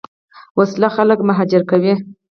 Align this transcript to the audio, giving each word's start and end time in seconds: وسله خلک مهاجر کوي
وسله 0.59 0.87
خلک 0.95 1.19
مهاجر 1.29 1.61
کوي 1.71 1.93